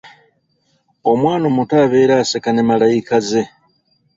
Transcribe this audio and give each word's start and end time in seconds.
Omwana 1.11 1.45
omuto 1.51 1.73
abeera 1.83 2.13
aseka 2.21 2.49
ne 2.53 2.63
malayika 2.69 3.15
ze. 3.27 3.43